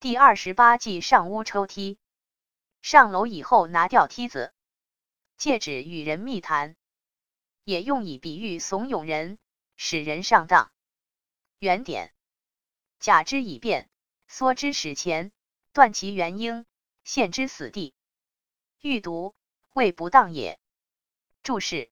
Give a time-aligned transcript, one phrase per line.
[0.00, 1.98] 第二十八计上屋抽梯。
[2.80, 4.54] 上楼以后拿掉梯子，
[5.36, 6.74] 借指与人密谈，
[7.64, 9.38] 也用以比喻怂恿人，
[9.76, 10.72] 使人上当。
[11.58, 12.14] 原点：
[12.98, 13.90] 假之以变，
[14.26, 15.32] 缩之使前，
[15.74, 16.64] 断其元婴，
[17.04, 17.94] 陷之死地。
[18.80, 19.34] 欲读
[19.74, 20.58] 谓不当也。
[21.42, 21.90] 注释：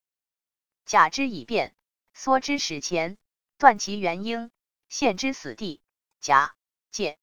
[0.86, 1.77] 假之以变，
[2.14, 3.18] 缩之使前，
[3.59, 4.50] 断其元婴，
[4.88, 5.82] 陷之死地。
[6.20, 6.56] 假
[6.90, 7.18] 借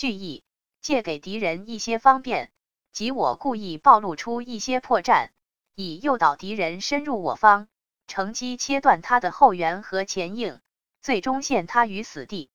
[0.00, 0.44] 句意，
[0.80, 2.50] 借给敌人一些方便。
[2.90, 5.28] 即我故意暴露出一些破绽，
[5.74, 7.68] 以诱导敌人深入我方，
[8.06, 10.62] 乘机切断他的后援和前应，
[11.02, 12.48] 最终陷他于死地。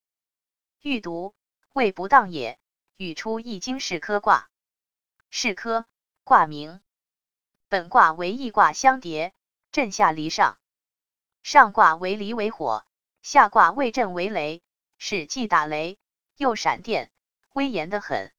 [0.81, 1.35] 欲读
[1.71, 2.58] 未不当也。
[2.98, 4.49] 语出《易经》是科卦，
[5.30, 5.85] 是科
[6.23, 6.82] 卦名。
[7.70, 9.35] 本卦为易卦相叠，
[9.71, 10.57] 震下离上。
[11.43, 12.88] 上卦为离为火，
[13.21, 14.63] 下卦为震为雷，
[14.98, 15.99] 是既打雷
[16.38, 17.12] 又闪电，
[17.55, 18.34] 威严的很。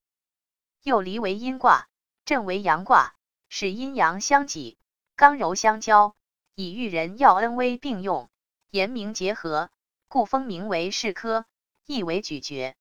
[0.82, 1.88] 又离为阴卦，
[2.26, 3.14] 震为阳卦，
[3.48, 4.76] 是阴阳相济，
[5.16, 6.14] 刚柔相交，
[6.54, 8.28] 以育人要恩威并用，
[8.68, 9.70] 言明结合，
[10.06, 11.46] 故风名为是科，
[11.86, 12.76] 意为咀嚼。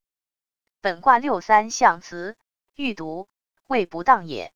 [0.81, 2.35] 本卦六三象辞，
[2.75, 3.29] 欲读
[3.67, 4.51] 谓不当也。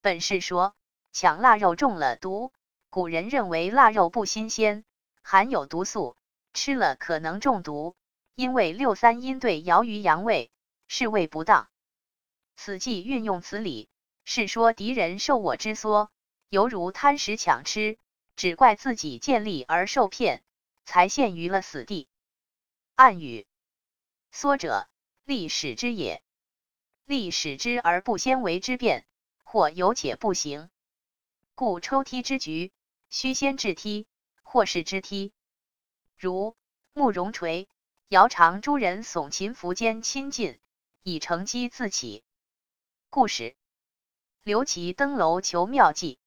[0.00, 0.74] 本是说
[1.12, 2.52] 抢腊肉中了毒，
[2.90, 4.84] 古人认为腊肉不新鲜，
[5.22, 6.16] 含有毒素，
[6.54, 7.94] 吃了可能中毒，
[8.34, 10.50] 因为六三阴对爻于阳位，
[10.88, 11.68] 是谓不当。
[12.56, 13.88] 此计运用此理，
[14.24, 16.08] 是说敌人受我之唆，
[16.48, 17.98] 犹如贪食抢吃，
[18.34, 20.42] 只怪自己见利而受骗，
[20.84, 22.08] 才陷于了死地。
[22.96, 23.46] 暗语：
[24.32, 24.88] 缩者，
[25.24, 26.22] 利使之也。
[27.04, 29.06] 利使之而不先为之变，
[29.44, 30.68] 或有且不行。
[31.54, 32.72] 故抽梯之局，
[33.08, 34.06] 须先制梯，
[34.42, 35.32] 或是之梯。
[36.16, 36.56] 如
[36.92, 37.68] 慕容垂、
[38.08, 40.58] 姚长诸人耸秦服间亲近，
[41.08, 42.22] 以乘机自起。
[43.08, 43.56] 故事：
[44.42, 46.18] 刘琦登楼求妙计。